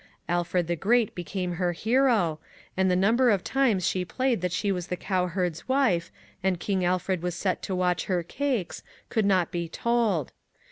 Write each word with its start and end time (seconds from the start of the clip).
Alfred 0.27 0.65
the 0.65 0.75
Great 0.75 1.13
became 1.13 1.51
her 1.61 1.73
hero, 1.73 2.39
and 2.75 2.89
the 2.89 2.95
number 2.95 3.29
of 3.29 3.43
times 3.43 3.85
she 3.85 4.03
played 4.03 4.41
that 4.41 4.51
she 4.51 4.71
was 4.71 4.87
the 4.87 4.95
cowherd's 4.97 5.69
wife, 5.69 6.11
and 6.41 6.59
King 6.59 6.83
Alfred 6.83 7.21
was 7.21 7.35
set 7.35 7.61
to 7.61 7.75
140 7.75 8.23
DISCOVERIES 8.25 8.39
watch 8.39 8.41
her 8.41 8.57
cakes, 8.63 8.83
could 9.09 9.25
not 9.27 9.51
be 9.51 9.69
told. 9.69 10.31